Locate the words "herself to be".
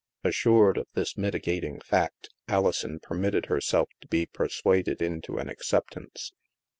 3.45-4.25